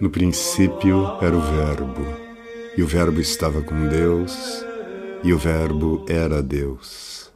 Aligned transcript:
No 0.00 0.08
princípio 0.08 1.18
era 1.20 1.36
o 1.36 1.40
Verbo, 1.42 2.02
e 2.74 2.82
o 2.82 2.86
Verbo 2.86 3.20
estava 3.20 3.60
com 3.60 3.86
Deus, 3.86 4.34
e 5.22 5.30
o 5.30 5.36
Verbo 5.36 6.06
era 6.08 6.42
Deus. 6.42 7.30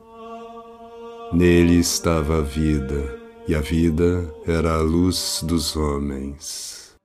Nele 1.30 1.78
estava 1.78 2.38
a 2.38 2.40
vida, 2.40 3.20
e 3.46 3.54
a 3.54 3.60
vida 3.60 4.34
era 4.46 4.76
a 4.76 4.80
luz 4.80 5.44
dos 5.46 5.76
homens. 5.76 6.96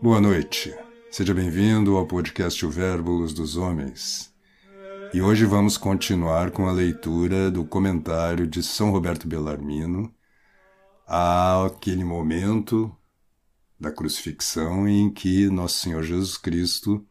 Boa 0.00 0.20
noite, 0.20 0.72
seja 1.10 1.34
bem-vindo 1.34 1.96
ao 1.96 2.06
podcast 2.06 2.64
O 2.64 2.70
Verbo 2.70 3.10
Luz 3.10 3.32
dos 3.32 3.56
Homens. 3.56 4.32
E 5.12 5.20
hoje 5.20 5.44
vamos 5.44 5.76
continuar 5.76 6.52
com 6.52 6.68
a 6.68 6.72
leitura 6.72 7.50
do 7.50 7.64
comentário 7.64 8.46
de 8.46 8.62
São 8.62 8.92
Roberto 8.92 9.26
Bellarmino 9.26 10.14
àquele 11.06 12.04
momento 12.04 12.94
da 13.78 13.92
crucifixão 13.92 14.88
em 14.88 15.10
que 15.10 15.48
Nosso 15.48 15.78
Senhor 15.78 16.02
Jesus 16.02 16.36
Cristo 16.36 17.06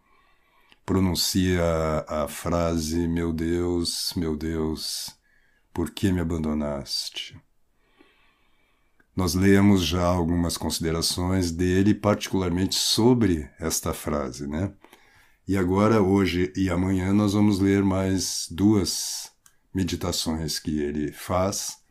pronuncia 0.86 1.63
a 2.08 2.27
frase: 2.27 3.08
Meu 3.08 3.31
Deus, 3.31 4.13
meu 4.16 4.36
Deus, 4.36 5.16
por 5.73 5.91
que 5.91 6.12
me 6.12 6.20
abandonaste? 6.20 7.39
Nós 9.16 9.34
lemos 9.34 9.86
já 9.86 10.03
algumas 10.03 10.58
considerações 10.58 11.50
dele, 11.50 11.94
particularmente 11.94 12.75
sobre 12.75 13.50
esta 13.58 13.94
frase, 13.94 14.45
né? 14.45 14.73
E 15.48 15.55
agora, 15.55 16.02
hoje 16.02 16.52
e 16.55 16.70
amanhã, 16.70 17.14
nós 17.14 17.34
vamos 17.34 17.59
ler 17.59 17.84
mais 17.84 18.48
duas 18.52 19.31
meditações 19.73 20.59
que 20.59 20.80
ele 20.80 21.14
faz 21.14 21.84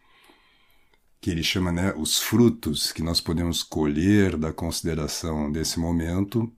que 1.24 1.30
ele 1.30 1.42
chama 1.42 1.72
né, 1.72 1.94
os 1.96 2.20
frutos 2.20 2.92
que 2.92 3.02
nós 3.02 3.18
podemos 3.18 3.62
colher 3.62 4.36
da 4.36 4.52
consideração 4.52 5.50
desse 5.50 5.80
momento, 5.80 6.52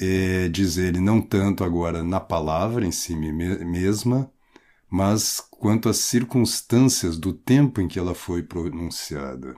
é, 0.00 0.48
diz 0.48 0.78
ele, 0.78 1.00
não 1.00 1.20
tanto 1.20 1.64
agora 1.64 2.04
na 2.04 2.20
palavra 2.20 2.86
em 2.86 2.92
si 2.92 3.16
mesma, 3.16 4.30
mas 4.88 5.40
quanto 5.50 5.88
às 5.88 5.96
circunstâncias 5.96 7.18
do 7.18 7.32
tempo 7.32 7.80
em 7.80 7.88
que 7.88 7.98
ela 7.98 8.14
foi 8.14 8.40
pronunciada. 8.40 9.56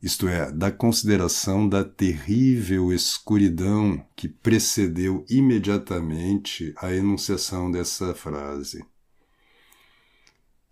Isto 0.00 0.28
é, 0.28 0.52
da 0.52 0.70
consideração 0.70 1.68
da 1.68 1.82
terrível 1.82 2.92
escuridão 2.92 4.06
que 4.14 4.28
precedeu 4.28 5.26
imediatamente 5.28 6.72
a 6.76 6.94
enunciação 6.94 7.72
dessa 7.72 8.14
frase. 8.14 8.84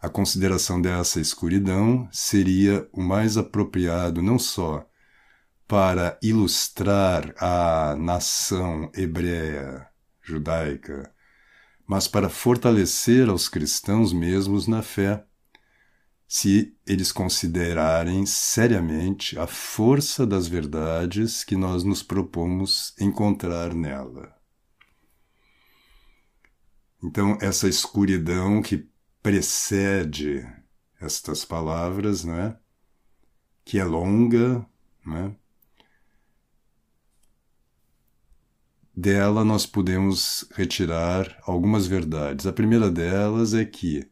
A 0.03 0.09
consideração 0.09 0.83
dessa 0.83 1.21
escuridão 1.21 2.09
seria 2.11 2.89
o 2.93 3.01
mais 3.01 3.37
apropriado 3.37 4.21
não 4.21 4.37
só 4.37 4.85
para 5.69 6.19
ilustrar 6.21 7.33
a 7.39 7.95
nação 7.97 8.91
hebreia, 8.97 9.87
judaica, 10.21 11.15
mas 11.87 12.09
para 12.09 12.29
fortalecer 12.29 13.29
aos 13.29 13.49
cristãos 13.49 14.13
mesmos 14.13 14.67
na 14.67 14.83
fé, 14.83 15.25
se 16.27 16.77
eles 16.85 17.13
considerarem 17.13 18.27
seriamente 18.27 19.39
a 19.39 19.47
força 19.47 20.27
das 20.27 20.49
verdades 20.49 21.45
que 21.45 21.55
nós 21.55 21.85
nos 21.85 22.03
propomos 22.03 22.93
encontrar 22.99 23.73
nela. 23.73 24.35
Então, 27.05 27.39
essa 27.41 27.69
escuridão 27.69 28.61
que 28.61 28.91
precede 29.23 30.45
estas 31.01 31.45
palavras, 31.45 32.25
não 32.25 32.35
é? 32.35 32.59
Que 33.65 33.79
é 33.79 33.85
longa, 33.85 34.67
é? 35.07 35.33
Dela 38.95 39.45
nós 39.45 39.65
podemos 39.65 40.45
retirar 40.53 41.41
algumas 41.47 41.87
verdades. 41.87 42.47
A 42.47 42.53
primeira 42.53 42.91
delas 42.91 43.55
é 43.55 43.65
que, 43.65 44.11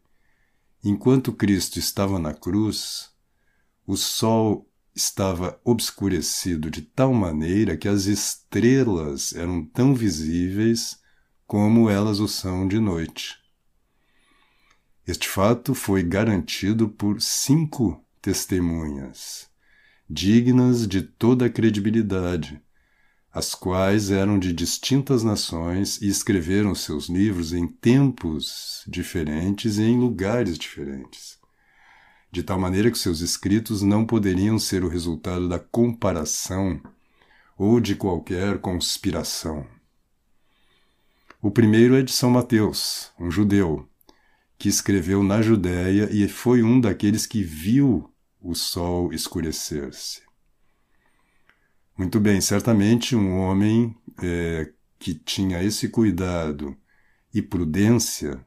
enquanto 0.82 1.32
Cristo 1.32 1.78
estava 1.78 2.19
na 2.19 2.32
cruz, 2.32 3.10
o 3.87 3.97
sol 3.97 4.66
estava 4.94 5.60
obscurecido 5.65 6.70
de 6.70 6.82
tal 6.82 7.12
maneira 7.12 7.76
que 7.76 7.88
as 7.88 8.06
estrelas 8.06 9.34
eram 9.34 9.65
tão 9.65 9.94
visíveis 9.94 10.99
como 11.47 11.91
elas 11.91 12.20
o 12.20 12.28
são 12.28 12.66
de 12.66 12.78
noite. 12.78 13.40
Este 15.10 15.26
fato 15.26 15.75
foi 15.75 16.04
garantido 16.04 16.88
por 16.88 17.21
cinco 17.21 18.00
testemunhas, 18.22 19.48
dignas 20.09 20.87
de 20.87 21.03
toda 21.03 21.47
a 21.47 21.50
credibilidade, 21.50 22.62
as 23.34 23.53
quais 23.53 24.12
eram 24.12 24.38
de 24.38 24.53
distintas 24.53 25.25
nações 25.25 26.00
e 26.00 26.06
escreveram 26.06 26.76
seus 26.76 27.09
livros 27.09 27.53
em 27.53 27.66
tempos 27.66 28.84
diferentes 28.87 29.78
e 29.78 29.82
em 29.82 29.99
lugares 29.99 30.56
diferentes, 30.56 31.41
de 32.31 32.44
tal 32.44 32.60
maneira 32.60 32.88
que 32.88 32.97
seus 32.97 33.19
escritos 33.20 33.82
não 33.82 34.06
poderiam 34.06 34.60
ser 34.60 34.84
o 34.84 34.88
resultado 34.88 35.49
da 35.49 35.59
comparação 35.59 36.81
ou 37.59 37.81
de 37.81 37.97
qualquer 37.97 38.60
conspiração. 38.60 39.66
O 41.43 41.50
primeiro 41.50 41.97
é 41.97 42.03
de 42.03 42.12
São 42.12 42.31
Mateus, 42.31 43.10
um 43.19 43.28
judeu, 43.28 43.90
que 44.60 44.69
escreveu 44.69 45.22
na 45.22 45.41
Judéia 45.41 46.06
e 46.12 46.28
foi 46.28 46.62
um 46.62 46.78
daqueles 46.78 47.26
que 47.26 47.43
viu 47.43 48.12
o 48.38 48.54
sol 48.54 49.10
escurecer-se. 49.10 50.21
Muito 51.97 52.21
bem, 52.21 52.43
certamente 52.43 53.16
um 53.16 53.38
homem 53.38 53.97
é, 54.22 54.70
que 54.99 55.15
tinha 55.15 55.62
esse 55.62 55.88
cuidado 55.88 56.76
e 57.32 57.41
prudência 57.41 58.44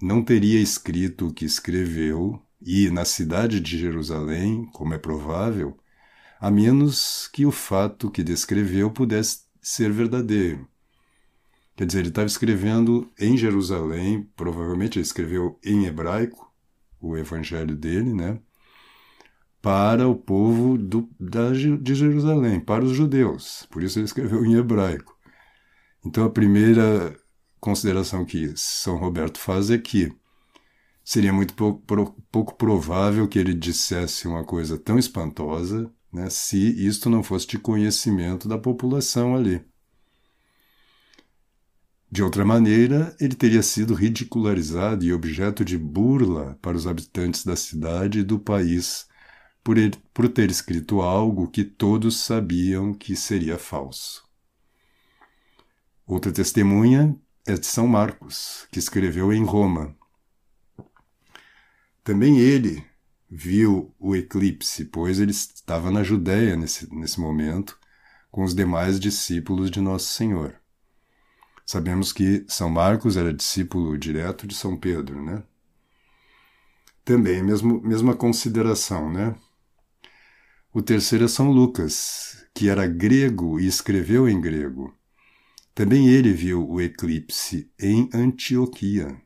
não 0.00 0.22
teria 0.22 0.60
escrito 0.60 1.26
o 1.26 1.34
que 1.34 1.44
escreveu 1.44 2.40
e 2.62 2.88
na 2.88 3.04
cidade 3.04 3.58
de 3.58 3.76
Jerusalém, 3.76 4.66
como 4.66 4.94
é 4.94 4.98
provável, 4.98 5.76
a 6.38 6.48
menos 6.48 7.28
que 7.32 7.44
o 7.44 7.50
fato 7.50 8.08
que 8.08 8.22
descreveu 8.22 8.88
pudesse 8.92 9.46
ser 9.60 9.90
verdadeiro. 9.90 10.68
Quer 11.76 11.86
dizer, 11.86 11.98
ele 12.00 12.08
estava 12.08 12.26
escrevendo 12.26 13.12
em 13.18 13.36
Jerusalém, 13.36 14.28
provavelmente 14.34 14.98
ele 14.98 15.04
escreveu 15.04 15.58
em 15.62 15.84
hebraico 15.84 16.50
o 17.00 17.16
evangelho 17.16 17.76
dele, 17.76 18.14
né? 18.14 18.40
Para 19.60 20.08
o 20.08 20.14
povo 20.16 20.78
do, 20.78 21.08
da, 21.20 21.50
de 21.52 21.94
Jerusalém, 21.94 22.60
para 22.60 22.84
os 22.84 22.92
judeus. 22.92 23.66
Por 23.70 23.82
isso 23.82 23.98
ele 23.98 24.06
escreveu 24.06 24.44
em 24.44 24.54
hebraico. 24.54 25.14
Então 26.04 26.24
a 26.24 26.30
primeira 26.30 27.14
consideração 27.60 28.24
que 28.24 28.52
São 28.56 28.96
Roberto 28.96 29.38
faz 29.38 29.70
é 29.70 29.76
que 29.76 30.10
seria 31.04 31.32
muito 31.32 31.54
pouco, 31.54 32.22
pouco 32.30 32.54
provável 32.54 33.28
que 33.28 33.38
ele 33.38 33.52
dissesse 33.52 34.26
uma 34.26 34.44
coisa 34.44 34.78
tão 34.78 34.98
espantosa 34.98 35.92
né, 36.12 36.30
se 36.30 36.58
isto 36.86 37.10
não 37.10 37.22
fosse 37.22 37.46
de 37.46 37.58
conhecimento 37.58 38.48
da 38.48 38.56
população 38.56 39.36
ali. 39.36 39.62
De 42.16 42.22
outra 42.22 42.46
maneira, 42.46 43.14
ele 43.20 43.34
teria 43.34 43.62
sido 43.62 43.92
ridicularizado 43.92 45.04
e 45.04 45.12
objeto 45.12 45.62
de 45.62 45.76
burla 45.76 46.58
para 46.62 46.74
os 46.74 46.86
habitantes 46.86 47.44
da 47.44 47.54
cidade 47.54 48.20
e 48.20 48.22
do 48.22 48.38
país 48.38 49.06
por, 49.62 49.76
ele, 49.76 49.94
por 50.14 50.26
ter 50.26 50.50
escrito 50.50 51.02
algo 51.02 51.46
que 51.46 51.62
todos 51.62 52.16
sabiam 52.16 52.94
que 52.94 53.14
seria 53.14 53.58
falso. 53.58 54.26
Outra 56.06 56.32
testemunha 56.32 57.14
é 57.46 57.52
de 57.52 57.66
São 57.66 57.86
Marcos, 57.86 58.66
que 58.72 58.78
escreveu 58.78 59.30
em 59.30 59.44
Roma. 59.44 59.94
Também 62.02 62.38
ele 62.38 62.82
viu 63.28 63.94
o 63.98 64.16
eclipse, 64.16 64.86
pois 64.86 65.20
ele 65.20 65.32
estava 65.32 65.90
na 65.90 66.02
Judéia 66.02 66.56
nesse, 66.56 66.90
nesse 66.94 67.20
momento, 67.20 67.78
com 68.30 68.42
os 68.42 68.54
demais 68.54 68.98
discípulos 68.98 69.70
de 69.70 69.82
Nosso 69.82 70.14
Senhor. 70.14 70.58
Sabemos 71.66 72.12
que 72.12 72.44
São 72.48 72.70
Marcos 72.70 73.16
era 73.16 73.34
discípulo 73.34 73.98
direto 73.98 74.46
de 74.46 74.54
São 74.54 74.76
Pedro, 74.76 75.20
né? 75.20 75.42
Também, 77.04 77.42
mesmo, 77.42 77.80
mesma 77.82 78.14
consideração, 78.14 79.12
né? 79.12 79.34
O 80.72 80.80
terceiro 80.80 81.24
é 81.24 81.28
São 81.28 81.50
Lucas, 81.50 82.46
que 82.54 82.68
era 82.68 82.86
grego 82.86 83.58
e 83.58 83.66
escreveu 83.66 84.28
em 84.28 84.40
grego. 84.40 84.96
Também 85.74 86.08
ele 86.08 86.32
viu 86.32 86.68
o 86.68 86.80
eclipse 86.80 87.68
em 87.80 88.08
Antioquia. 88.14 89.20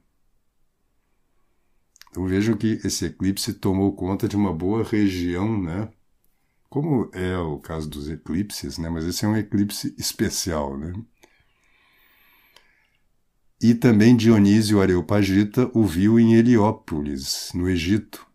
Então 2.11 2.27
vejam 2.27 2.57
que 2.57 2.81
esse 2.83 3.05
eclipse 3.05 3.53
tomou 3.53 3.95
conta 3.95 4.27
de 4.27 4.35
uma 4.35 4.53
boa 4.53 4.83
região, 4.83 5.61
né? 5.61 5.93
Como 6.71 7.11
é 7.13 7.37
o 7.37 7.59
caso 7.59 7.89
dos 7.89 8.09
eclipses, 8.09 8.79
né? 8.79 8.89
Mas 8.89 9.05
esse 9.05 9.25
é 9.25 9.29
um 9.29 9.37
eclipse 9.37 9.95
especial, 9.99 10.79
né? 10.79 10.93
E 13.63 13.75
também 13.75 14.17
Dionísio 14.17 14.81
Areopagita 14.81 15.71
o 15.75 15.85
viu 15.85 16.19
em 16.19 16.35
Heliópolis, 16.35 17.51
no 17.55 17.69
Egito. 17.69 18.27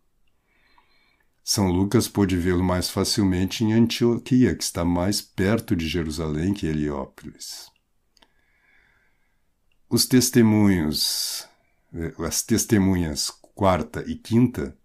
São 1.42 1.68
Lucas 1.70 2.06
pôde 2.06 2.36
vê-lo 2.36 2.62
mais 2.62 2.88
facilmente 2.88 3.64
em 3.64 3.72
Antioquia, 3.72 4.54
que 4.54 4.62
está 4.62 4.84
mais 4.84 5.20
perto 5.20 5.74
de 5.74 5.88
Jerusalém 5.88 6.54
que 6.54 6.66
Heliópolis. 6.66 7.70
Os 9.88 10.06
testemunhos, 10.06 11.48
eh, 11.94 12.12
as 12.18 12.42
testemunhas 12.42 13.30
quarta 13.54 14.04
e 14.06 14.14
quinta, 14.14 14.76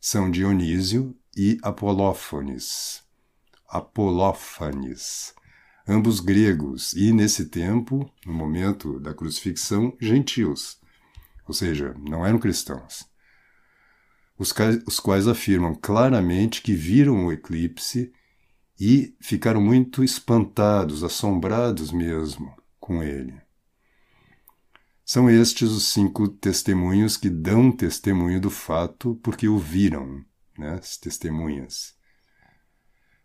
são 0.00 0.30
Dionísio 0.30 1.16
e 1.36 1.58
Apolófanes. 1.62 3.02
Apolófanes, 3.68 5.34
ambos 5.90 6.20
gregos 6.20 6.92
e, 6.92 7.12
nesse 7.12 7.46
tempo, 7.46 8.10
no 8.24 8.32
momento 8.32 9.00
da 9.00 9.12
crucifixão, 9.12 9.96
gentios, 10.00 10.78
ou 11.46 11.52
seja, 11.52 11.94
não 11.98 12.24
eram 12.24 12.38
cristãos 12.38 13.10
os 14.40 14.54
os 14.86 14.98
quais 14.98 15.28
afirmam 15.28 15.74
claramente 15.74 16.62
que 16.62 16.72
viram 16.72 17.26
o 17.26 17.32
eclipse 17.32 18.10
e 18.80 19.14
ficaram 19.20 19.60
muito 19.60 20.02
espantados, 20.02 21.04
assombrados 21.04 21.92
mesmo 21.92 22.56
com 22.80 23.02
ele. 23.02 23.38
São 25.04 25.28
estes 25.28 25.70
os 25.70 25.88
cinco 25.88 26.26
testemunhos 26.26 27.18
que 27.18 27.28
dão 27.28 27.70
testemunho 27.70 28.40
do 28.40 28.48
fato 28.48 29.20
porque 29.22 29.46
o 29.46 29.58
viram, 29.58 30.24
né, 30.56 30.78
as 30.80 30.96
testemunhas. 30.96 31.94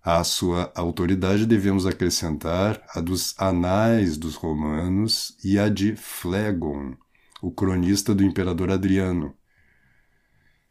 À 0.05 0.23
sua 0.23 0.71
autoridade 0.75 1.47
devemos 1.47 1.87
acrescentar 1.87 2.79
a 2.93 3.01
dos 3.01 3.33
anais 3.39 4.17
dos 4.17 4.35
romanos 4.35 5.35
e 5.43 5.57
a 5.57 5.67
de 5.67 5.95
Flegon, 5.95 6.93
o 7.41 7.49
cronista 7.49 8.13
do 8.13 8.23
imperador 8.23 8.69
Adriano, 8.69 9.33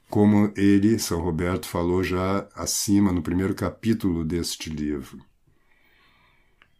como 0.08 0.52
ele, 0.56 0.96
São 1.00 1.20
Roberto, 1.20 1.66
falou 1.66 2.04
já 2.04 2.46
acima 2.54 3.10
no 3.10 3.22
primeiro 3.22 3.56
capítulo 3.56 4.24
deste 4.24 4.70
livro. 4.70 5.18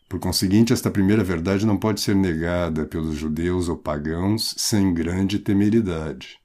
Por 0.09 0.21
conseguinte, 0.21 0.73
esta 0.73 0.93
primeira 0.93 1.25
verdade 1.25 1.67
não 1.67 1.77
pode 1.77 2.01
ser 2.01 2.15
negada 2.15 2.87
pelos 2.87 3.17
judeus 3.17 3.69
ou 3.69 3.77
pagãos 3.77 4.55
sem 4.57 4.95
grande 4.95 5.41
temeridade. 5.41 6.44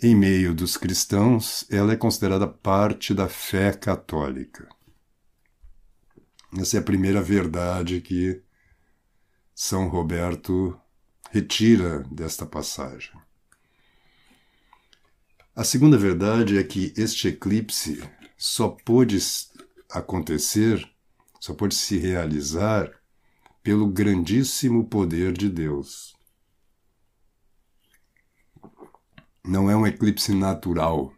Em 0.00 0.14
meio 0.14 0.54
dos 0.54 0.76
cristãos, 0.76 1.66
ela 1.68 1.92
é 1.92 1.96
considerada 1.96 2.46
parte 2.46 3.12
da 3.12 3.28
fé 3.28 3.72
católica. 3.72 4.68
Essa 6.56 6.76
é 6.76 6.80
a 6.80 6.84
primeira 6.84 7.20
verdade 7.20 8.00
que 8.00 8.40
São 9.52 9.88
Roberto 9.88 10.78
retira 11.32 12.04
desta 12.12 12.46
passagem. 12.46 13.12
A 15.56 15.64
segunda 15.64 15.98
verdade 15.98 16.58
é 16.58 16.62
que 16.62 16.94
este 16.96 17.26
eclipse 17.26 18.00
só 18.36 18.68
pôde 18.68 19.18
acontecer, 19.90 20.88
só 21.40 21.52
pôde 21.52 21.74
se 21.74 21.98
realizar 21.98 22.88
pelo 23.64 23.88
grandíssimo 23.88 24.86
poder 24.86 25.32
de 25.32 25.48
Deus. 25.48 26.17
Não 29.48 29.70
é 29.70 29.76
um 29.76 29.86
eclipse 29.86 30.32
natural 30.34 31.12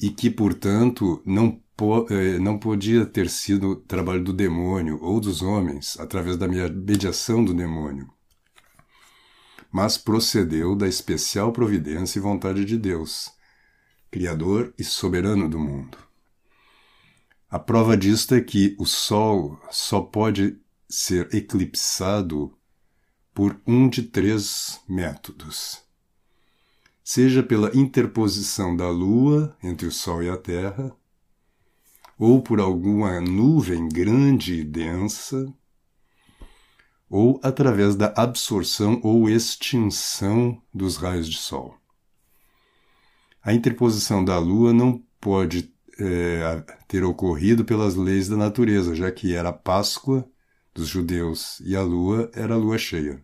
e 0.00 0.10
que, 0.10 0.30
portanto, 0.30 1.22
não, 1.26 1.60
po 1.76 2.06
eh, 2.10 2.38
não 2.38 2.58
podia 2.58 3.04
ter 3.04 3.28
sido 3.28 3.76
trabalho 3.76 4.24
do 4.24 4.32
demônio 4.32 4.98
ou 5.02 5.20
dos 5.20 5.42
homens 5.42 5.98
através 5.98 6.36
da 6.36 6.48
mediação 6.48 7.44
do 7.44 7.52
demônio 7.52 8.14
mas 9.74 9.98
procedeu 9.98 10.76
da 10.76 10.86
especial 10.86 11.50
providência 11.50 12.20
e 12.20 12.22
vontade 12.22 12.64
de 12.64 12.78
Deus, 12.78 13.32
Criador 14.08 14.72
e 14.78 14.84
soberano 14.84 15.50
do 15.50 15.58
mundo. 15.58 15.98
A 17.50 17.58
prova 17.58 17.96
disto 17.96 18.36
é 18.36 18.40
que 18.40 18.76
o 18.78 18.86
Sol 18.86 19.60
só 19.72 20.00
pode 20.00 20.56
ser 20.88 21.34
eclipsado 21.34 22.56
por 23.34 23.60
um 23.66 23.88
de 23.88 24.04
três 24.04 24.80
métodos. 24.88 25.82
Seja 27.06 27.42
pela 27.42 27.70
interposição 27.76 28.74
da 28.74 28.88
Lua 28.88 29.54
entre 29.62 29.86
o 29.86 29.92
Sol 29.92 30.22
e 30.22 30.30
a 30.30 30.38
Terra, 30.38 30.90
ou 32.18 32.40
por 32.40 32.58
alguma 32.58 33.20
nuvem 33.20 33.86
grande 33.90 34.60
e 34.60 34.64
densa, 34.64 35.52
ou 37.10 37.38
através 37.42 37.94
da 37.94 38.14
absorção 38.16 39.00
ou 39.04 39.28
extinção 39.28 40.62
dos 40.72 40.96
raios 40.96 41.28
de 41.28 41.36
Sol. 41.36 41.76
A 43.42 43.52
interposição 43.52 44.24
da 44.24 44.38
Lua 44.38 44.72
não 44.72 45.04
pode 45.20 45.70
é, 45.98 46.64
ter 46.88 47.04
ocorrido 47.04 47.66
pelas 47.66 47.94
leis 47.94 48.30
da 48.30 48.36
natureza, 48.36 48.94
já 48.94 49.12
que 49.12 49.34
era 49.34 49.50
a 49.50 49.52
Páscoa 49.52 50.26
dos 50.72 50.88
judeus 50.88 51.60
e 51.60 51.76
a 51.76 51.82
Lua 51.82 52.30
era 52.32 52.54
a 52.54 52.56
Lua 52.56 52.78
cheia. 52.78 53.22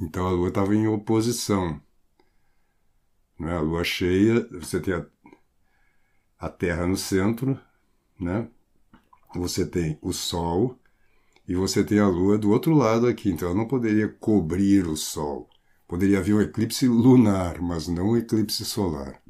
Então 0.00 0.26
a 0.26 0.30
Lua 0.30 0.48
estava 0.48 0.74
em 0.74 0.88
oposição. 0.88 1.80
Não 3.38 3.48
é? 3.48 3.56
A 3.56 3.60
Lua 3.60 3.84
cheia, 3.84 4.46
você 4.52 4.80
tem 4.80 4.94
a, 4.94 5.06
a 6.38 6.48
Terra 6.48 6.86
no 6.86 6.96
centro, 6.96 7.58
né? 8.18 8.48
você 9.34 9.66
tem 9.66 9.98
o 10.02 10.12
Sol 10.12 10.78
e 11.46 11.54
você 11.54 11.82
tem 11.82 11.98
a 11.98 12.08
Lua 12.08 12.38
do 12.38 12.50
outro 12.50 12.74
lado 12.74 13.06
aqui, 13.06 13.30
então 13.30 13.48
ela 13.48 13.56
não 13.56 13.66
poderia 13.66 14.08
cobrir 14.08 14.86
o 14.86 14.96
Sol. 14.96 15.48
Poderia 15.88 16.18
haver 16.18 16.34
um 16.34 16.40
eclipse 16.40 16.86
lunar, 16.86 17.60
mas 17.60 17.88
não 17.88 18.10
um 18.10 18.16
eclipse 18.16 18.64
solar. 18.64 19.20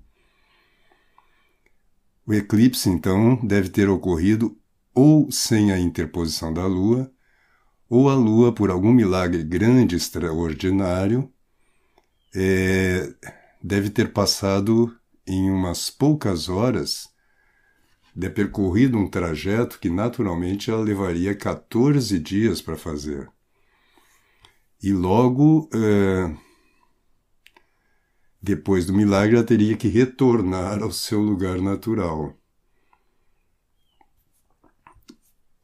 O 2.26 2.32
eclipse, 2.32 2.88
então, 2.88 3.34
deve 3.44 3.68
ter 3.68 3.88
ocorrido 3.88 4.56
ou 4.94 5.30
sem 5.30 5.72
a 5.72 5.78
interposição 5.78 6.52
da 6.52 6.66
Lua, 6.66 7.10
ou 7.88 8.08
a 8.08 8.14
Lua, 8.14 8.52
por 8.54 8.70
algum 8.70 8.92
milagre 8.92 9.42
grande, 9.42 9.96
extraordinário, 9.96 11.30
é, 12.34 13.12
deve 13.62 13.90
ter 13.90 14.12
passado 14.12 14.96
em 15.26 15.50
umas 15.50 15.88
poucas 15.88 16.48
horas 16.48 17.12
de 18.14 18.28
percorrido 18.28 18.98
um 18.98 19.08
trajeto 19.08 19.78
que 19.78 19.88
naturalmente 19.88 20.70
ela 20.70 20.82
levaria 20.82 21.34
14 21.34 22.18
dias 22.18 22.60
para 22.60 22.76
fazer. 22.76 23.30
E 24.82 24.92
logo 24.92 25.70
é, 25.72 26.36
depois 28.42 28.84
do 28.84 28.92
milagre 28.92 29.36
ela 29.36 29.44
teria 29.44 29.76
que 29.76 29.88
retornar 29.88 30.82
ao 30.82 30.90
seu 30.90 31.20
lugar 31.20 31.58
natural. 31.60 32.36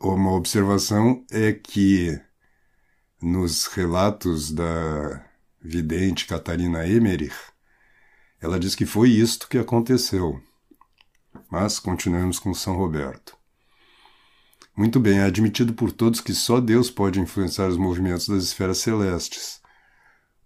Uma 0.00 0.32
observação 0.32 1.26
é 1.30 1.52
que 1.52 2.18
nos 3.20 3.66
relatos 3.66 4.52
da 4.52 5.28
vidente 5.60 6.24
Catarina 6.24 6.86
Emmerich, 6.86 7.34
ela 8.40 8.58
diz 8.58 8.74
que 8.74 8.86
foi 8.86 9.10
isto 9.10 9.48
que 9.48 9.58
aconteceu. 9.58 10.40
Mas 11.50 11.78
continuemos 11.78 12.38
com 12.38 12.54
São 12.54 12.76
Roberto. 12.76 13.36
Muito 14.76 15.00
bem, 15.00 15.18
é 15.18 15.24
admitido 15.24 15.72
por 15.74 15.90
todos 15.90 16.20
que 16.20 16.32
só 16.32 16.60
Deus 16.60 16.88
pode 16.88 17.18
influenciar 17.18 17.66
os 17.66 17.76
movimentos 17.76 18.28
das 18.28 18.44
esferas 18.44 18.78
celestes, 18.78 19.60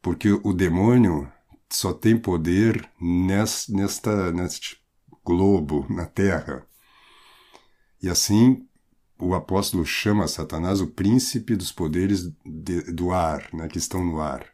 porque 0.01 0.31
o 0.43 0.53
demônio 0.55 1.31
só 1.69 1.93
tem 1.93 2.19
poder 2.19 2.89
nesta, 3.01 4.33
neste 4.33 4.79
globo, 5.25 5.87
na 5.91 6.07
Terra. 6.07 6.67
E 8.03 8.09
assim, 8.09 8.67
o 9.19 9.35
apóstolo 9.35 9.85
chama 9.85 10.27
Satanás 10.27 10.81
o 10.81 10.89
príncipe 10.89 11.55
dos 11.55 11.71
poderes 11.71 12.33
de, 12.45 12.83
do 12.93 13.13
ar, 13.13 13.49
né, 13.53 13.69
que 13.69 13.79
estão 13.79 14.05
no 14.05 14.21
ar. 14.21 14.52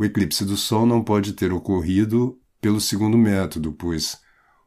O 0.00 0.04
eclipse 0.06 0.46
do 0.46 0.56
Sol 0.56 0.86
não 0.86 1.04
pode 1.04 1.34
ter 1.34 1.52
ocorrido 1.52 2.40
pelo 2.58 2.80
segundo 2.80 3.18
método, 3.18 3.74
pois 3.74 4.18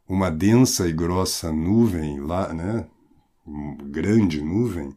uma 0.08 0.30
densa 0.30 0.88
e 0.88 0.94
grossa 0.94 1.52
nuvem 1.52 2.20
lá, 2.20 2.54
né, 2.54 2.86
grande 3.90 4.44
nuvem, 4.44 4.96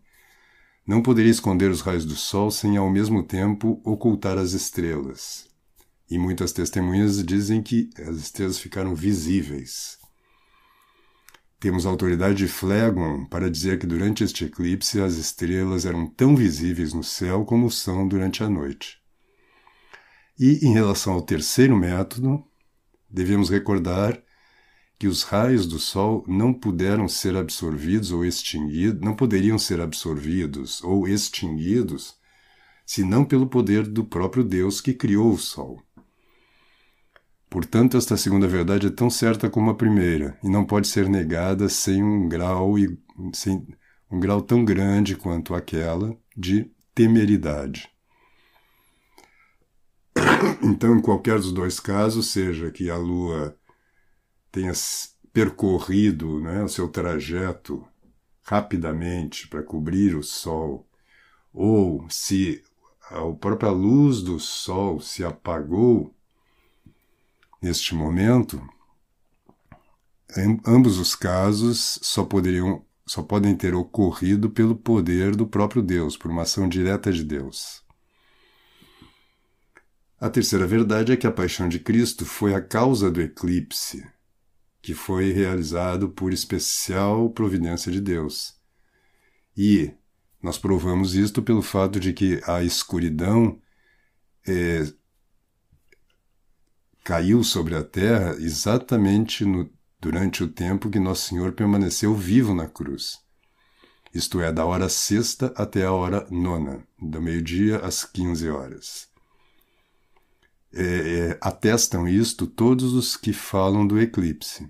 não 0.87 1.01
poderia 1.01 1.31
esconder 1.31 1.71
os 1.71 1.81
raios 1.81 2.05
do 2.05 2.15
sol 2.15 2.51
sem 2.51 2.77
ao 2.77 2.91
mesmo 2.91 3.23
tempo 3.23 3.81
ocultar 3.83 4.37
as 4.37 4.53
estrelas. 4.53 5.49
E 6.11 6.19
muitas 6.19 6.53
testemunhas 6.53 7.25
dizem 7.25 7.63
que 7.63 7.89
as 8.07 8.17
estrelas 8.19 8.59
ficaram 8.59 8.95
visíveis. 8.95 9.97
Temos 11.59 11.87
a 11.87 11.89
autoridade 11.89 12.37
de 12.37 12.47
Phlegon 12.47 13.25
para 13.25 13.51
dizer 13.51 13.79
que 13.79 13.87
durante 13.87 14.23
este 14.23 14.45
eclipse 14.45 15.01
as 15.01 15.15
estrelas 15.15 15.87
eram 15.87 16.07
tão 16.07 16.37
visíveis 16.37 16.93
no 16.93 17.03
céu 17.03 17.47
como 17.47 17.71
são 17.71 18.07
durante 18.07 18.45
a 18.45 18.51
noite. 18.51 19.06
E 20.39 20.67
em 20.67 20.73
relação 20.73 21.15
ao 21.15 21.23
terceiro 21.23 21.77
método, 21.77 22.45
devemos 23.09 23.49
recordar 23.49 24.23
que 24.99 25.07
os 25.07 25.23
raios 25.23 25.67
do 25.67 25.79
Sol 25.79 26.25
não 26.27 26.53
puderam 26.53 27.09
ser 27.09 27.37
absorvidos 27.37 28.13
ou 28.13 28.25
extinguidos, 28.25 29.01
não 29.01 29.15
poderiam 29.15 29.59
ser 29.59 29.81
absorvidos 29.81 30.83
ou 30.83 31.07
extinguidos, 31.07 32.15
senão 32.85 33.25
pelo 33.25 33.47
poder 33.47 33.87
do 33.87 34.05
próprio 34.05 34.45
Deus 34.45 34.81
que 34.81 34.95
criou 34.95 35.33
o 35.33 35.39
Sol. 35.39 35.83
Portanto, 37.49 37.97
esta 37.97 38.17
segunda 38.17 38.47
verdade 38.47 38.89
é 38.89 38.91
tão 38.91 39.09
certa 39.09 39.49
como 39.49 39.71
a 39.71 39.75
primeira 39.75 40.39
e 40.43 40.49
não 40.49 40.65
pode 40.65 40.89
ser 40.89 41.09
negada 41.09 41.69
sem 41.69 42.03
um 42.03 42.29
grau 42.29 42.79
e 42.79 42.99
sem 43.33 43.67
um 44.11 44.21
grau 44.21 44.43
tão 44.43 44.65
grande 44.65 45.17
quanto 45.17 45.55
aquela 45.55 46.17
de 46.37 46.71
temeridade. 46.95 47.96
Então, 50.63 50.97
em 50.97 51.01
qualquer 51.01 51.39
dos 51.39 51.53
dois 51.53 51.79
casos, 51.79 52.27
seja 52.29 52.71
que 52.71 52.91
a 52.91 52.97
Lua 52.97 53.57
tenha 54.51 54.73
percorrido 55.33 56.41
né, 56.41 56.63
o 56.63 56.69
seu 56.69 56.89
trajeto 56.89 57.87
rapidamente 58.43 59.49
para 59.49 59.63
cobrir 59.63 60.17
o 60.17 60.23
Sol, 60.23 60.87
ou 61.53 62.07
se 62.09 62.63
a 63.11 63.21
própria 63.33 63.71
luz 63.71 64.23
do 64.23 64.39
Sol 64.39 65.01
se 65.01 65.25
apagou 65.25 66.15
neste 67.61 67.95
momento, 67.95 68.61
em 70.37 70.61
ambos 70.67 70.99
os 70.99 71.15
casos 71.15 71.99
só 72.03 72.25
poderiam 72.25 72.85
só 73.09 73.23
podem 73.23 73.55
ter 73.55 73.73
ocorrido 73.73 74.51
pelo 74.51 74.75
poder 74.75 75.37
do 75.37 75.47
próprio 75.47 75.81
Deus, 75.81 76.17
por 76.17 76.29
uma 76.29 76.43
ação 76.43 76.69
direta 76.69 77.13
de 77.13 77.23
Deus. 77.23 77.86
A 80.19 80.31
terceira 80.31 80.67
verdade 80.67 81.13
é 81.13 81.17
que 81.17 81.27
a 81.27 81.33
paixão 81.33 81.69
de 81.69 81.79
Cristo 81.79 82.25
foi 82.25 82.55
a 82.55 82.61
causa 82.61 83.11
do 83.11 83.21
eclipse, 83.21 84.03
que 84.81 84.95
foi 84.95 85.31
realizado 85.31 86.09
por 86.09 86.33
especial 86.33 87.29
providência 87.29 87.93
de 87.93 88.01
Deus. 88.01 88.55
E 89.55 89.93
nós 90.43 90.57
provamos 90.57 91.15
isto 91.15 91.43
pelo 91.43 91.61
fato 91.61 92.01
de 92.01 92.15
que 92.15 92.41
a 92.47 92.63
escuridão 92.63 93.61
é, 94.47 94.91
caiu 97.05 97.45
sobre 97.45 97.75
a 97.75 97.85
terra 97.85 98.37
exatamente 98.39 99.45
no, 99.45 99.71
durante 100.01 100.43
o 100.43 100.49
tempo 100.49 100.89
que 100.89 100.99
Nosso 100.99 101.29
Senhor 101.29 101.53
permaneceu 101.53 102.15
vivo 102.15 102.55
na 102.55 102.67
cruz. 102.67 103.19
Isto 104.15 104.41
é, 104.41 104.51
da 104.51 104.65
hora 104.65 104.89
sexta 104.89 105.53
até 105.57 105.85
a 105.85 105.93
hora 105.93 106.27
nona, 106.31 106.83
do 106.99 107.21
meio-dia 107.21 107.81
às 107.81 108.03
quinze 108.03 108.49
horas. 108.49 109.15
É, 110.79 111.31
é, 111.31 111.39
atestam 111.41 112.07
isto 112.07 112.47
todos 112.47 112.93
os 112.93 113.17
que 113.17 113.33
falam 113.33 113.87
do 113.87 113.99
eclipse. 113.99 114.69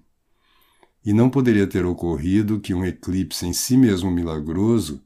E 1.05 1.13
não 1.13 1.29
poderia 1.29 1.67
ter 1.67 1.85
ocorrido 1.85 2.61
que 2.61 2.73
um 2.73 2.85
eclipse 2.85 3.45
em 3.45 3.53
si 3.53 3.77
mesmo 3.77 4.09
milagroso 4.09 5.03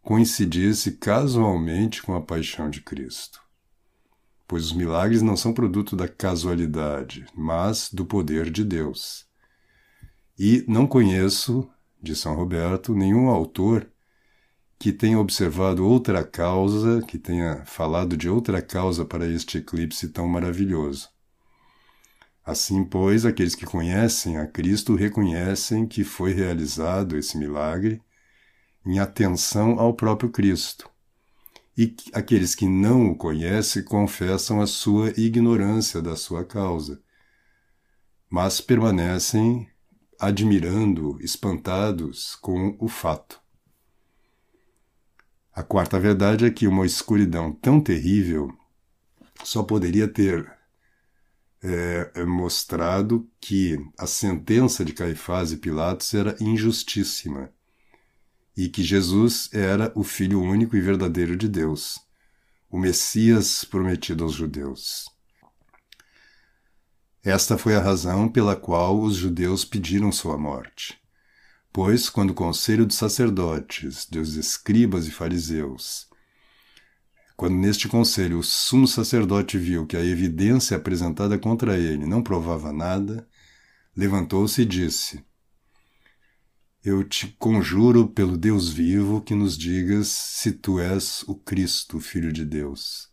coincidisse 0.00 0.92
casualmente 0.92 2.02
com 2.02 2.14
a 2.14 2.20
paixão 2.20 2.70
de 2.70 2.80
Cristo. 2.80 3.42
Pois 4.48 4.64
os 4.64 4.72
milagres 4.72 5.20
não 5.20 5.36
são 5.36 5.52
produto 5.52 5.94
da 5.94 6.08
casualidade, 6.08 7.26
mas 7.34 7.90
do 7.92 8.06
poder 8.06 8.50
de 8.50 8.64
Deus. 8.64 9.26
E 10.38 10.64
não 10.66 10.86
conheço, 10.86 11.68
de 12.02 12.16
São 12.16 12.34
Roberto, 12.34 12.94
nenhum 12.94 13.28
autor 13.28 13.91
que 14.82 14.92
tenha 14.92 15.16
observado 15.16 15.86
outra 15.86 16.24
causa, 16.24 17.00
que 17.02 17.16
tenha 17.16 17.64
falado 17.64 18.16
de 18.16 18.28
outra 18.28 18.60
causa 18.60 19.04
para 19.04 19.24
este 19.24 19.58
eclipse 19.58 20.08
tão 20.08 20.26
maravilhoso. 20.26 21.08
Assim, 22.44 22.82
pois, 22.82 23.24
aqueles 23.24 23.54
que 23.54 23.64
conhecem 23.64 24.38
a 24.38 24.44
Cristo 24.44 24.96
reconhecem 24.96 25.86
que 25.86 26.02
foi 26.02 26.32
realizado 26.32 27.16
esse 27.16 27.38
milagre 27.38 28.02
em 28.84 28.98
atenção 28.98 29.78
ao 29.78 29.94
próprio 29.94 30.30
Cristo. 30.30 30.90
E 31.78 31.94
aqueles 32.12 32.56
que 32.56 32.66
não 32.66 33.12
o 33.12 33.16
conhecem 33.16 33.84
confessam 33.84 34.60
a 34.60 34.66
sua 34.66 35.10
ignorância 35.10 36.02
da 36.02 36.16
sua 36.16 36.44
causa, 36.44 37.00
mas 38.28 38.60
permanecem 38.60 39.68
admirando, 40.18 41.18
espantados 41.20 42.34
com 42.34 42.76
o 42.80 42.88
fato. 42.88 43.41
A 45.54 45.62
quarta 45.62 46.00
verdade 46.00 46.46
é 46.46 46.50
que 46.50 46.66
uma 46.66 46.86
escuridão 46.86 47.52
tão 47.52 47.78
terrível 47.78 48.50
só 49.44 49.62
poderia 49.62 50.08
ter 50.08 50.50
é, 51.62 52.24
mostrado 52.24 53.28
que 53.38 53.78
a 53.98 54.06
sentença 54.06 54.82
de 54.84 54.94
Caifás 54.94 55.52
e 55.52 55.58
Pilatos 55.58 56.14
era 56.14 56.36
injustíssima 56.40 57.52
e 58.56 58.68
que 58.68 58.82
Jesus 58.82 59.50
era 59.52 59.92
o 59.94 60.02
Filho 60.02 60.40
único 60.40 60.74
e 60.74 60.80
verdadeiro 60.80 61.36
de 61.36 61.48
Deus, 61.48 62.00
o 62.70 62.78
Messias 62.78 63.64
prometido 63.64 64.24
aos 64.24 64.32
judeus. 64.32 65.06
Esta 67.22 67.58
foi 67.58 67.76
a 67.76 67.80
razão 67.80 68.28
pela 68.28 68.56
qual 68.56 69.00
os 69.00 69.16
judeus 69.16 69.64
pediram 69.64 70.10
sua 70.10 70.36
morte. 70.38 71.01
Pois, 71.72 72.10
quando 72.10 72.30
o 72.30 72.34
conselho 72.34 72.84
dos 72.84 72.96
sacerdotes, 72.96 74.04
dos 74.04 74.36
escribas 74.36 75.06
e 75.06 75.10
fariseus, 75.10 76.06
quando 77.34 77.56
neste 77.56 77.88
conselho 77.88 78.38
o 78.38 78.42
sumo 78.42 78.86
sacerdote 78.86 79.56
viu 79.56 79.86
que 79.86 79.96
a 79.96 80.04
evidência 80.04 80.76
apresentada 80.76 81.38
contra 81.38 81.78
ele 81.78 82.04
não 82.04 82.22
provava 82.22 82.72
nada, 82.72 83.26
levantou-se 83.96 84.60
e 84.60 84.66
disse: 84.66 85.24
Eu 86.84 87.02
te 87.02 87.28
conjuro 87.38 88.06
pelo 88.06 88.36
Deus 88.36 88.68
vivo 88.68 89.22
que 89.22 89.34
nos 89.34 89.56
digas 89.56 90.08
se 90.08 90.52
tu 90.52 90.78
és 90.78 91.22
o 91.26 91.34
Cristo, 91.34 91.98
Filho 91.98 92.32
de 92.32 92.44
Deus. 92.44 93.10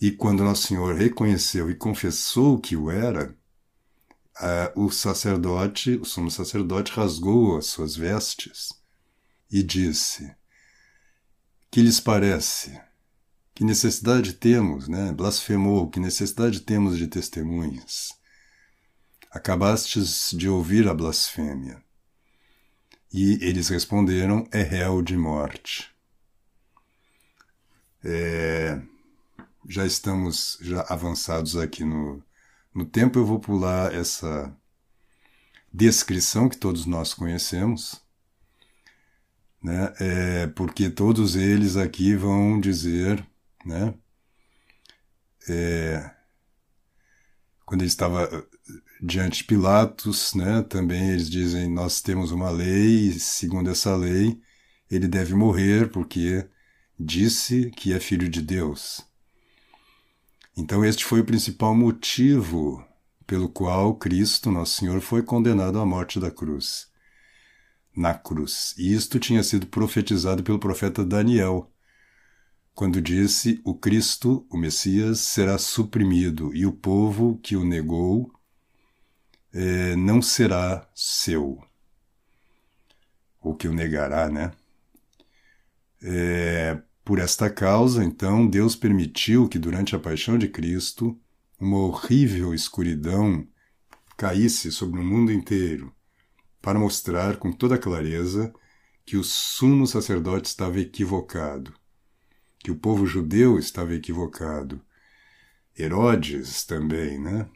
E 0.00 0.10
quando 0.10 0.42
Nosso 0.42 0.66
Senhor 0.66 0.96
reconheceu 0.96 1.70
e 1.70 1.76
confessou 1.76 2.58
que 2.58 2.76
o 2.76 2.90
era, 2.90 3.38
o 4.74 4.90
sacerdote, 4.90 5.96
o 5.96 6.04
sumo 6.04 6.30
sacerdote, 6.30 6.92
rasgou 6.92 7.56
as 7.56 7.66
suas 7.66 7.94
vestes 7.94 8.70
e 9.50 9.62
disse: 9.62 10.34
Que 11.70 11.80
lhes 11.80 12.00
parece? 12.00 12.80
Que 13.54 13.64
necessidade 13.64 14.32
temos, 14.32 14.88
né? 14.88 15.12
Blasfemou, 15.12 15.88
que 15.88 16.00
necessidade 16.00 16.60
temos 16.60 16.98
de 16.98 17.06
testemunhas? 17.06 18.08
Acabastes 19.30 20.30
de 20.36 20.48
ouvir 20.48 20.88
a 20.88 20.94
blasfêmia. 20.94 21.82
E 23.12 23.34
eles 23.44 23.68
responderam: 23.68 24.48
É 24.50 24.62
réu 24.62 25.00
de 25.00 25.16
morte. 25.16 25.88
É, 28.02 28.82
já 29.68 29.86
estamos 29.86 30.58
já 30.60 30.82
avançados 30.88 31.56
aqui 31.56 31.84
no, 31.84 32.22
no 32.74 32.84
tempo, 32.84 33.18
eu 33.18 33.26
vou 33.26 33.38
pular 33.38 33.94
essa 33.94 34.54
descrição 35.72 36.48
que 36.48 36.56
todos 36.56 36.86
nós 36.86 37.14
conhecemos, 37.14 38.02
né? 39.62 39.92
É, 40.00 40.46
porque 40.48 40.90
todos 40.90 41.36
eles 41.36 41.76
aqui 41.76 42.14
vão 42.16 42.60
dizer, 42.60 43.26
né? 43.64 43.94
É, 45.48 46.10
quando 47.66 47.82
ele 47.82 47.88
estava 47.88 48.46
diante 49.00 49.38
de 49.38 49.44
Pilatos, 49.44 50.34
né? 50.34 50.62
Também 50.62 51.10
eles 51.10 51.30
dizem: 51.30 51.70
nós 51.70 52.00
temos 52.00 52.30
uma 52.30 52.50
lei, 52.50 53.08
e 53.08 53.20
segundo 53.20 53.70
essa 53.70 53.94
lei 53.96 54.40
ele 54.90 55.08
deve 55.08 55.34
morrer 55.34 55.90
porque 55.90 56.48
disse 56.98 57.70
que 57.72 57.92
é 57.92 58.00
filho 58.00 58.28
de 58.28 58.42
Deus. 58.42 59.02
Então, 60.56 60.84
este 60.84 61.04
foi 61.04 61.20
o 61.20 61.24
principal 61.24 61.74
motivo 61.74 62.84
pelo 63.26 63.48
qual 63.48 63.96
Cristo, 63.96 64.50
nosso 64.50 64.78
Senhor, 64.78 65.00
foi 65.00 65.22
condenado 65.22 65.80
à 65.80 65.86
morte 65.86 66.20
da 66.20 66.30
cruz. 66.30 66.88
Na 67.96 68.14
cruz. 68.14 68.74
E 68.78 68.92
isto 68.94 69.18
tinha 69.18 69.42
sido 69.42 69.66
profetizado 69.66 70.42
pelo 70.42 70.58
profeta 70.58 71.04
Daniel, 71.04 71.70
quando 72.74 73.00
disse: 73.00 73.60
O 73.64 73.74
Cristo, 73.74 74.46
o 74.50 74.56
Messias, 74.56 75.20
será 75.20 75.58
suprimido 75.58 76.54
e 76.54 76.66
o 76.66 76.72
povo 76.72 77.38
que 77.38 77.56
o 77.56 77.64
negou 77.64 78.32
eh, 79.52 79.96
não 79.96 80.20
será 80.20 80.88
seu. 80.94 81.62
Ou 83.40 83.54
que 83.54 83.68
o 83.68 83.72
negará, 83.72 84.28
né? 84.28 84.52
É, 86.02 86.80
por 87.04 87.18
esta 87.18 87.50
causa, 87.50 88.02
então, 88.02 88.46
Deus 88.46 88.74
permitiu 88.74 89.46
que 89.48 89.58
durante 89.58 89.94
a 89.94 89.98
paixão 89.98 90.38
de 90.38 90.48
Cristo 90.48 91.18
uma 91.60 91.76
horrível 91.78 92.54
escuridão 92.54 93.46
caísse 94.16 94.72
sobre 94.72 95.00
o 95.00 95.04
mundo 95.04 95.30
inteiro, 95.30 95.94
para 96.62 96.78
mostrar 96.78 97.36
com 97.36 97.52
toda 97.52 97.76
clareza 97.76 98.52
que 99.04 99.16
o 99.16 99.24
sumo 99.24 99.86
sacerdote 99.86 100.48
estava 100.48 100.80
equivocado, 100.80 101.74
que 102.58 102.70
o 102.70 102.76
povo 102.76 103.06
judeu 103.06 103.58
estava 103.58 103.94
equivocado, 103.94 104.80
Herodes 105.78 106.64
também, 106.64 107.20
né? 107.20 107.46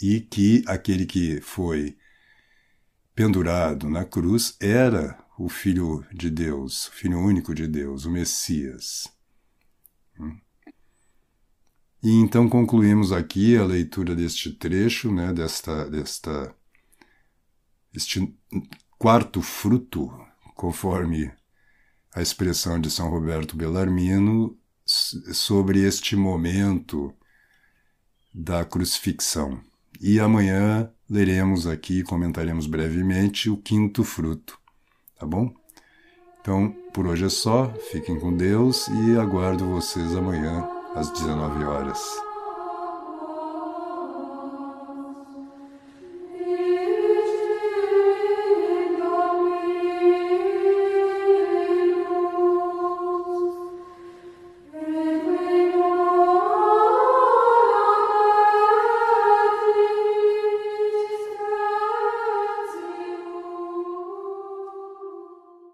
E 0.00 0.20
que 0.20 0.62
aquele 0.66 1.04
que 1.04 1.40
foi 1.40 1.98
pendurado 3.14 3.90
na 3.90 4.04
cruz 4.04 4.56
era 4.60 5.18
o 5.38 5.48
Filho 5.48 6.04
de 6.12 6.28
Deus, 6.30 6.88
o 6.88 6.92
Filho 6.92 7.18
único 7.18 7.54
de 7.54 7.68
Deus, 7.68 8.04
o 8.04 8.10
Messias. 8.10 9.08
Hum? 10.18 10.36
E 12.02 12.10
então 12.10 12.48
concluímos 12.48 13.12
aqui 13.12 13.56
a 13.56 13.64
leitura 13.64 14.16
deste 14.16 14.52
trecho, 14.52 15.12
né, 15.12 15.32
desta, 15.32 15.88
desta, 15.88 16.54
este 17.94 18.36
quarto 18.98 19.40
fruto, 19.40 20.10
conforme 20.56 21.32
a 22.14 22.20
expressão 22.20 22.80
de 22.80 22.90
São 22.90 23.08
Roberto 23.08 23.56
Bellarmino, 23.56 24.58
sobre 24.84 25.84
este 25.84 26.16
momento 26.16 27.14
da 28.34 28.64
crucifixão. 28.64 29.62
E 30.00 30.18
amanhã 30.18 30.90
leremos 31.08 31.66
aqui, 31.66 32.02
comentaremos 32.02 32.66
brevemente 32.66 33.50
o 33.50 33.56
quinto 33.56 34.02
fruto, 34.02 34.58
tá 35.18 35.26
bom? 35.26 35.50
Então, 36.40 36.74
por 36.94 37.06
hoje 37.06 37.26
é 37.26 37.28
só, 37.28 37.70
fiquem 37.90 38.18
com 38.18 38.34
Deus 38.34 38.88
e 38.88 39.18
aguardo 39.18 39.66
vocês 39.66 40.16
amanhã 40.16 40.66
às 40.94 41.10
19 41.10 41.64
horas. 41.64 42.27